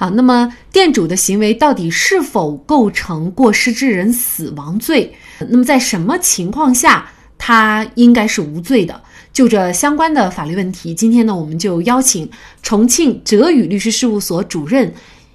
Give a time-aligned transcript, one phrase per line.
[0.00, 5.14] 好，那么店主的行为到底是否构成过失致人死亡罪？
[5.50, 8.98] 那么在什么情况下他应该是无罪的？
[9.30, 12.26] 就这相关的法律问题，今天呢，我们就邀请
[12.62, 14.90] 重庆哲宇律师事务所主任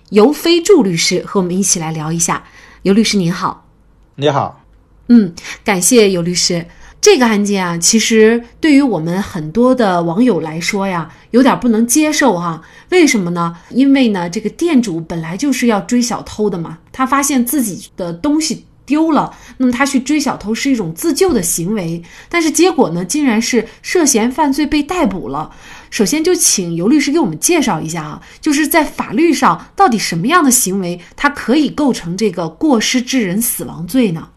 [0.10, 2.44] 尤飞柱律师和我们一起来聊一下。
[2.82, 3.68] 尤律师您好，
[4.16, 4.64] 你好，
[5.10, 5.32] 嗯，
[5.64, 6.66] 感谢尤律师。
[7.02, 12.60] 这个案件啊，其实对于我们很多的网友来说呀，有点不能接受哈。
[12.90, 13.56] 为什么呢？
[13.70, 25.52] 因为呢，这个店主本来就是要追小偷的嘛，他发现自己的东西丢了，那么他去追小偷是一种自救的行为，但是结果呢，竟然是涉嫌犯罪被逮捕了。
[25.92, 34.28] 首先就请尤律师给我们介绍一下啊，就是在法律上到底什么样的行为，它可以构成这个过失致人死亡罪呢？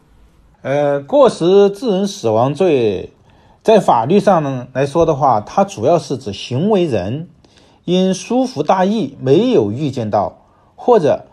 [0.60, 3.12] 呃，过失致人死亡罪，
[3.62, 7.28] 在法律上呢来说的话，它主要是指行为人
[7.84, 10.44] 因疏忽大意没有预见到，
[10.74, 11.26] 或者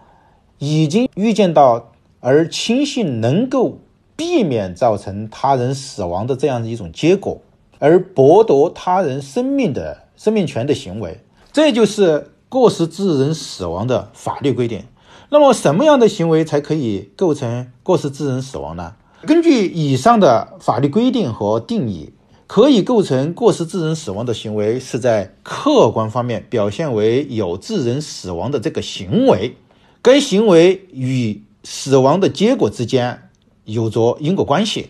[0.60, 3.80] 已经预见到而轻信能够
[4.16, 7.42] 避免造成他人死亡的这样的一种结果，
[7.80, 11.20] 而剥夺他人生命的生命权的行为，
[11.52, 14.84] 这就是过失致人死亡的法律规定。
[15.30, 18.94] 那么，什么样的行为才可以构成过失致人死亡呢？
[19.26, 22.14] 根据以上的法律规定和定义，
[22.46, 29.56] 可以构成过失致人死亡的行为，是在客观方面表现为有致人死亡的这个行为，
[30.04, 33.30] 该行为与死亡的结果之间
[33.64, 34.90] 有着因果关系。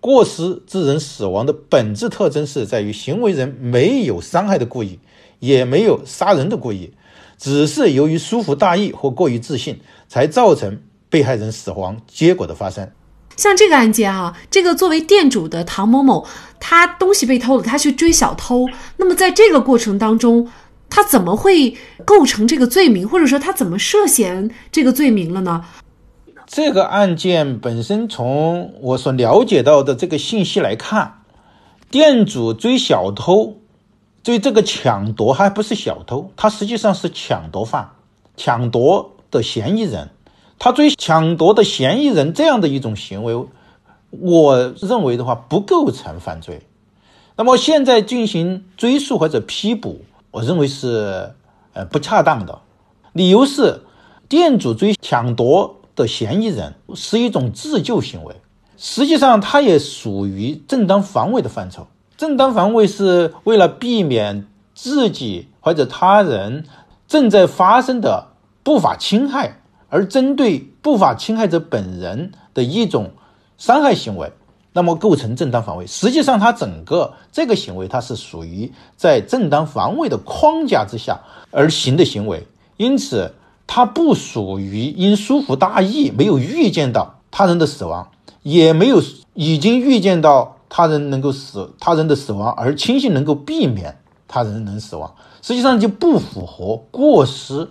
[0.00, 4.98] 过失致人死亡的本质特征是在于行为人没有伤害的故意，
[5.40, 6.92] 也没有杀人的故意，
[7.36, 10.80] 只是由于疏忽大意或过于自信，才造成
[11.10, 12.88] 被害人死亡结果的发生。
[13.38, 16.26] 像这个案件啊，这个作为店主的唐某某，
[16.58, 18.66] 他东西被偷了，他去追小偷。
[18.96, 20.48] 那么在这个过程当中，
[20.90, 25.64] 他怎么会构成这个罪名，或者说他怎么涉嫌这个罪名了呢？
[26.48, 31.20] 这个案件本身，从我所了解到的这个信息来看，
[31.92, 33.58] 店主追小偷，
[34.24, 37.90] 追这个抢夺还不是小偷，他实际上是抢夺犯，
[38.36, 40.10] 抢夺的嫌疑人。
[40.58, 43.46] 他追抢夺的嫌疑人这样的一种行为，
[44.10, 46.62] 我认为的话不构成犯罪。
[47.36, 50.02] 那么现在进行追诉或者批捕，
[50.32, 51.32] 我认为是
[51.72, 52.58] 呃不恰当的。
[53.12, 53.82] 理由是，
[54.28, 58.34] 店主追抢夺的嫌疑人是一种自救行为，
[58.76, 61.86] 实际上它也属于正当防卫的范畴。
[62.16, 66.64] 正当防卫是为了避免自己或者他人
[67.06, 68.32] 正在发生的
[68.64, 69.57] 不法侵害。
[69.88, 73.10] 而针对不法侵害者本人的一种
[73.56, 74.32] 伤害行为，
[74.72, 75.86] 那么构成正当防卫。
[75.86, 81.18] 实际上，它整个这个行为，它是属于在正当防卫的框架之下
[81.50, 82.46] 而行的行为，
[82.76, 83.34] 因此
[83.66, 88.10] 它不属于因疏忽大意没有预见到他人的死亡，
[88.42, 89.02] 也没有
[89.34, 93.98] 已经预见到他人能够死他人的死亡而轻信能够避免
[94.28, 97.68] 他人能死亡，实际上就不符合过失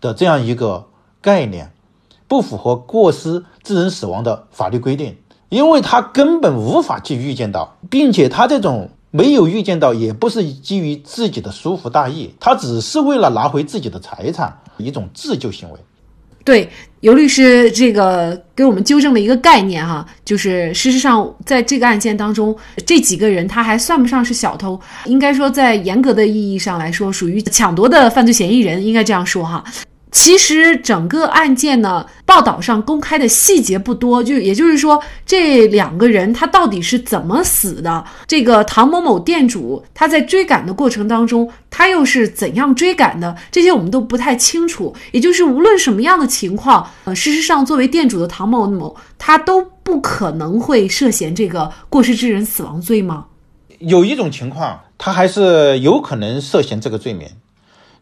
[0.00, 0.86] 的这样一个。
[1.20, 1.70] 概念
[2.26, 5.16] 不符合过失致人死亡的法律规定，
[5.48, 15.78] 因为他根本无法去预见到，并且他这种没有预见到，也不是基于自己的疏忽大意，他只是为了拿回自己的财产，一种自救行为。
[16.42, 16.66] 对，
[17.00, 22.56] 尤律师这个给我们纠正了一个概念哈，就是事实上在这个案件当中，
[22.86, 29.62] 这几个人他还算不上是小偷，应该说在严格的意义上来说，属于抢夺的犯罪嫌疑人，应该这样说哈。
[30.12, 38.04] 其实整个案件呢，报道上公开的细节不多，就也就是说，这两个人他到底是怎么死的？
[38.26, 43.36] 这个唐某某店主他在追赶的过程当中，他又是怎样追赶的？
[43.52, 44.94] 这些我们都不太清楚。
[45.12, 53.26] 也就是无论什么样的情况，呃，事实上作为店主的唐某某，他都不可能会涉嫌这个过失致人死亡罪吗？
[53.78, 57.28] 有一种情况，他还是有可能涉嫌这个罪名。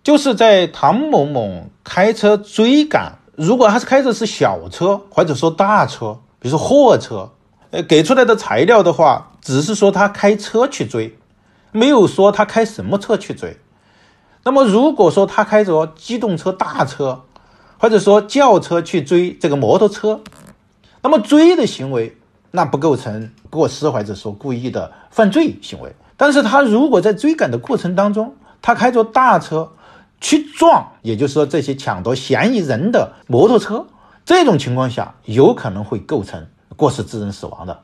[0.04, 7.30] 就是在唐某某开车追赶，如果他是开的是小车或者说大车，比如说货车，
[7.70, 11.18] 呃，给出来的材料的话，只是说他开车去追，
[11.72, 13.58] 没有说他开什么车去追。
[14.44, 17.24] 那么如果说他开着机动车、大车，
[17.76, 20.20] 或者说轿车去追这个摩托车，
[21.02, 22.16] 那么追的行为
[22.52, 25.94] 那不构成过失或者说故意的犯罪行为。
[26.16, 29.70] 但是他如果在追赶的过程当中，他开着大车。
[30.20, 33.86] 去撞，也就是说这些抢夺嫌疑人的摩托车，
[34.24, 37.82] 这种情况下有可能会构成过失致人死亡的。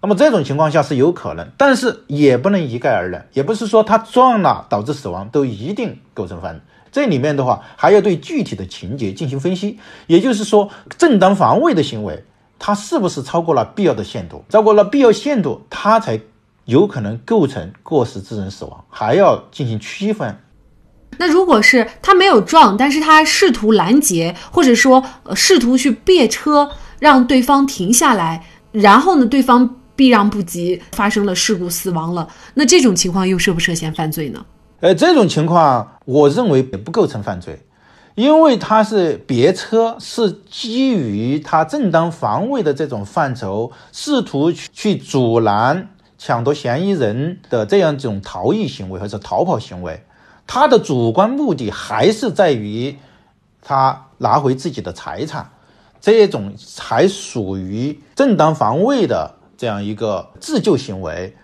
[0.00, 6.60] 那么这种情况下是有可能，但是也不能一概而论，也不是说他撞了导致死亡都一定构成犯
[6.92, 12.24] 这里面的话还要对具体的情节进行分析，也就是说，正当防卫的行为，
[12.58, 14.44] 它是不是超过了必要的限度？
[14.48, 16.20] 超过了必要限度，它才
[16.66, 20.38] 有可能构成过失致人死亡，还要进行区分。
[21.18, 34.44] 那如果是他没有撞，但是他试图拦截，或者说呃试图去别车，让对方停下来，然后呢，对方避让不及，发生了事故死亡了，那这种情况又涉不涉嫌犯罪呢？
[34.80, 37.58] 呃，这种情况我认为也不构成犯罪，
[38.16, 45.88] 因为他是别车，是基于他正当防卫的这种范畴，试图去去阻拦
[46.18, 50.02] 抢夺嫌疑人的这样一种逃逸行为或者逃跑行为。
[50.46, 52.96] 他的主观目的还是在于
[53.62, 55.50] 他拿回自己的财产，
[56.00, 61.34] 这种还属于正当防卫的这样一个自救行为，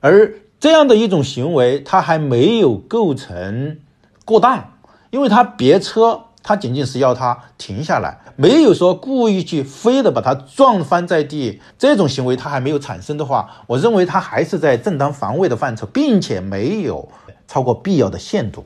[0.00, 3.78] 而这样的一种行为，他还没有构成
[4.24, 4.72] 过当，
[5.10, 17.08] 因为他别车，他仅仅是要他停下来，没有说故意去非得把他撞翻在地，这种行为他还没有产生的话，我认为他还是在正当防卫的范畴，并且没有。
[17.48, 18.64] 超过必要的限度，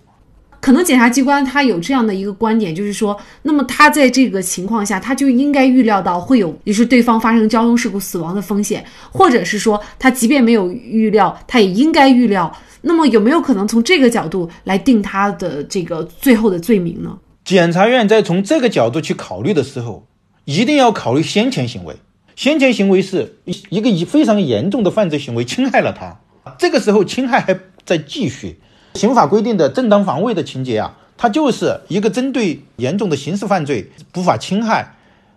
[0.61, 12.53] 可能检察机关他有这样的一个观点，就是说，那么他在这个情况下，他就应该预料到会有，就是对方发生交通事故死亡的风险，或者是说，他即便没有预料，他也应该预料。
[12.83, 17.17] 那么有没有可能从这个角度来定他的这个最后的罪名呢？
[17.45, 20.07] 检察院在从这个角度去考虑的时候，
[20.45, 21.95] 一定要考虑先前行为。
[22.35, 26.21] 先前行为是一个非常严重的犯罪行为，侵害了他，
[26.59, 28.59] 这个时候侵害还在继续。
[28.95, 34.95] 刑法规定的正当防卫的情节啊，它就是一个针对严重的刑事犯罪不法侵害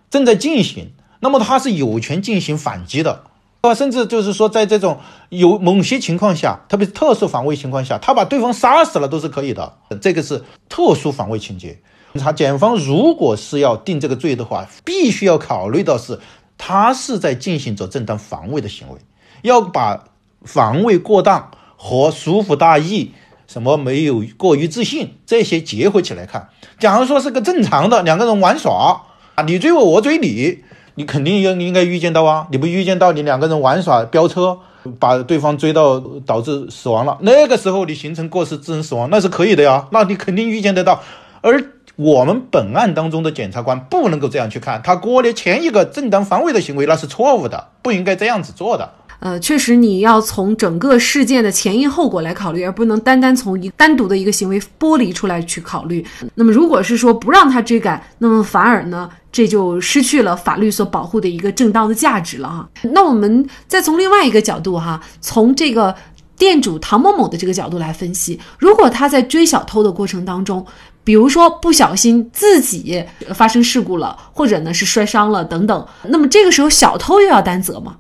[0.10, 3.24] 正在进行，那么他是有权进行反击的，
[3.62, 5.00] 呃，甚至就是说在这种
[5.30, 11.78] 有某些情况下，特别是特殊防卫情况下，他把对方杀死了都是可以的，这个是特殊防卫情节。
[12.20, 16.20] 他检方如果是要定这个罪的话，必须要考虑到是
[16.58, 18.98] 他是在进行着正当防卫的行为，
[19.42, 20.06] 要把
[20.44, 23.12] 防卫过当和疏忽大意。
[23.48, 26.50] 什么没有过于自信，这些结合起来看，
[26.80, 29.02] 假如说是个正常的两个人玩耍
[29.36, 30.60] 啊，你追我，我追你，
[30.96, 34.58] 你肯定应应该预见到啊，你不预见到，你两个人玩耍飙车，
[35.00, 41.02] 把对方追到导致死亡了，那个时候你形成过失致人死亡，那是可以的呀，那你肯定预见得到。
[41.42, 41.64] 而
[41.96, 48.92] 我们本案当中的检察官不能够这样去看，他过了前一个正当防卫的行为，那是错误的，不应该这样子做的。
[49.20, 56.06] 呃，确实，你要从整个事件的前因后果来考虑，而不能单单从一单独的一个行为剥离出来去考虑。
[56.36, 62.70] 那么，如果是说不让他追赶，那么反而呢，这就失去了法律所保护的一个正当的价值了哈。
[62.94, 65.96] 那我们再从另外一个角度哈，从这个
[66.38, 70.64] 店主唐某某的这个角度来分析，如果他在追小偷的过程当中，
[71.04, 73.04] 比如说不小心自己
[73.34, 77.96] 发生事故了，或者呢是摔伤了等等，那么这个时候小偷又要担责吗？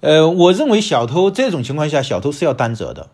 [0.00, 3.10] 呃，我认为小偷这种情况下，小偷是要担责的。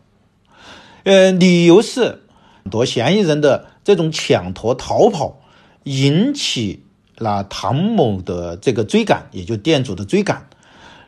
[1.05, 2.25] 呃，理由是
[2.71, 5.41] 夺嫌疑人的这种抢夺逃跑，
[5.85, 6.85] 引起
[7.17, 10.49] 了唐某的这个追赶，也就店主的追赶。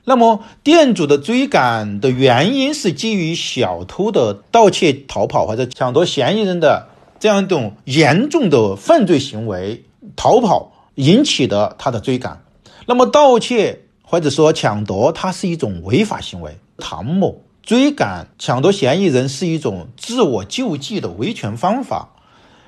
[0.04, 6.88] 那么，店主的追赶的原因是基于小偷的盗窃逃跑或者抢夺嫌疑人的
[7.18, 9.84] 这样一种严重的犯罪行为
[10.14, 12.42] 逃跑引起的他的追赶。
[12.86, 13.82] 那么，盗窃。
[14.08, 16.56] 或者说抢夺，它是一种违法行为。
[16.78, 22.10] 唐某追赶抢夺嫌疑人是一种自我救济的维权方法，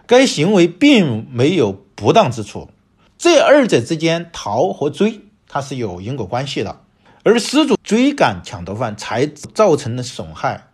[0.06, 2.68] 该行为并没有不当之处。
[3.16, 6.80] 这二者之间，逃和追，它是有因果关系的。
[7.22, 10.68] 而失主追赶抢夺犯，才造成了损害。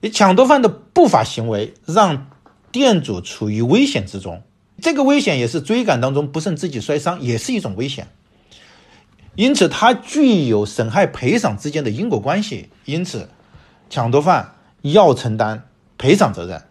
[0.00, 2.28] 你抢夺犯的不法行为让
[2.70, 4.42] 店主处于危险之中，
[4.80, 8.08] 这个危险也是追赶当中不慎自己摔伤，也是一种危险。
[9.40, 12.68] 因此，它具有损害赔偿之间的因果关系。
[12.84, 13.26] 因此，
[13.88, 15.62] 抢夺犯要承担
[15.96, 16.62] 赔偿责任。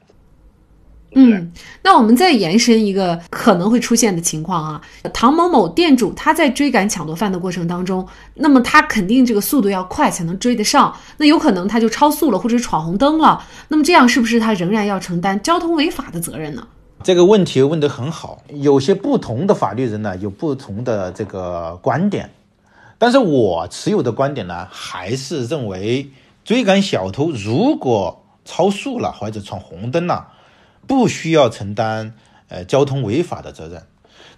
[1.15, 16.67] 嗯，那我们再延伸一个可能会出现的情况啊，唐某某店主他在追赶抢夺犯的过程当中，那么他肯定这个速度要快才能追得上，那有可能他就超速了或者闯红灯了，那么这样是不是他仍然要承担交通违法的责任呢？
[17.01, 22.29] 这个问题问得很好，有些不同的法律人呢有不同的这个观点。
[22.99, 26.11] 但是我持有的观点呢，还是认为
[26.43, 30.33] 追赶小偷如果超速了或者闯红灯了，
[30.85, 32.13] 不需要承担
[32.49, 33.83] 呃交通违法的责任。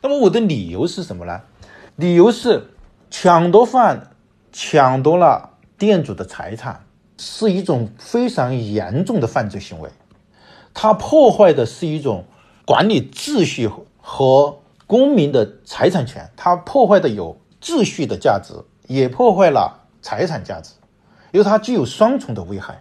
[0.01, 1.41] 那么我的理由是什么呢？
[1.95, 2.67] 理由是
[3.09, 4.11] 抢夺犯
[4.51, 6.85] 抢夺了店主的财产，
[7.17, 9.89] 是一种非常严重的犯罪行为，
[10.73, 12.25] 它破坏的是一种
[12.65, 18.55] 管理秩序和公民的财产权，它破坏的有秩序的价值，
[18.87, 20.71] 也破坏了财产价值，
[21.31, 22.79] 因为它具有双重的危害。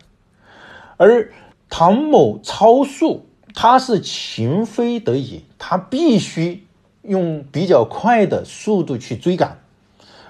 [0.97, 1.33] 而
[1.69, 6.67] 唐某超速，他是情非得已，他必须
[7.03, 9.59] 用比较快的速度去追赶，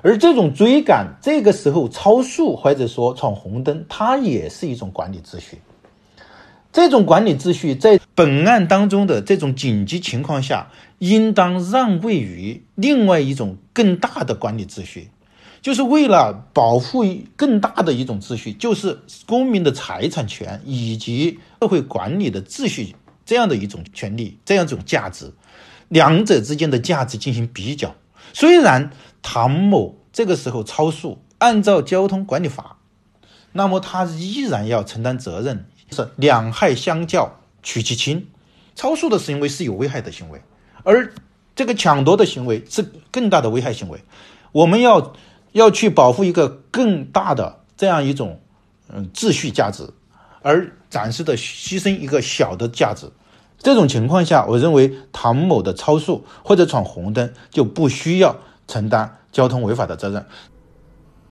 [0.03, 5.61] 而这种追赶这个时候超速或者说闯红灯，它也是一种管理秩序。
[6.73, 15.11] 这种管理秩序在本案当中的这种紧急情况下，应当让位于另外一种更大的管理秩序。
[15.63, 17.05] 就是为了保护
[17.37, 22.97] 更大的一种秩序，就是公民的财产权以及社会管理的秩序
[23.27, 25.31] 这样的一种权利，这样一种价值，
[25.89, 27.95] 两者之间的价值进行比较。
[28.33, 32.79] 虽然唐某这个时候超速，按照交通管理法，
[33.53, 38.27] 那么他依然要承担责任，是两害相较取其轻。
[38.75, 40.41] 超速的行为是有危害的行为，
[40.85, 41.13] 而
[41.55, 44.03] 这个抢夺的行为是更大的危害行为，
[44.53, 45.13] 我们要。
[45.53, 48.41] 要去保护一个更大的这样一种
[48.89, 49.93] 嗯秩序价值，
[50.43, 53.11] 而暂时的牺牲一个小的价值，
[53.59, 58.37] 这种情况下，我认为唐某的超速或者闯红灯就不需要
[58.69, 60.25] 承担交通违法的责任。